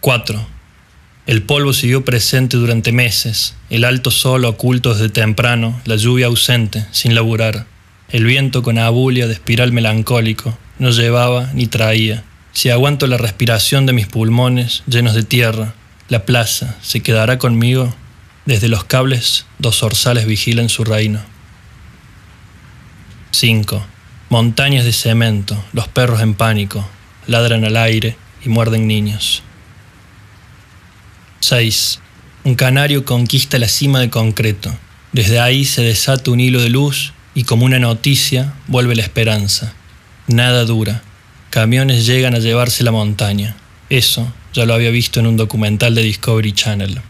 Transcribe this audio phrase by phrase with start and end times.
[0.00, 0.46] 4.
[1.26, 6.86] El polvo siguió presente durante meses, el alto sol oculto desde temprano, la lluvia ausente,
[6.90, 7.66] sin laburar.
[8.08, 12.24] El viento con abulia de espiral melancólico, no llevaba ni traía.
[12.52, 15.74] Si aguanto la respiración de mis pulmones llenos de tierra,
[16.08, 17.94] la plaza se quedará conmigo.
[18.46, 21.20] Desde los cables, dos orzales vigilan su reino.
[23.32, 23.86] 5.
[24.30, 26.88] Montañas de cemento, los perros en pánico,
[27.26, 29.42] ladran al aire y muerden niños.
[31.40, 32.00] 6.
[32.44, 34.76] Un canario conquista la cima de concreto.
[35.12, 39.72] Desde ahí se desata un hilo de luz y como una noticia vuelve la esperanza.
[40.26, 41.02] Nada dura.
[41.48, 43.56] Camiones llegan a llevarse la montaña.
[43.88, 47.00] Eso ya lo había visto en un documental de Discovery Channel.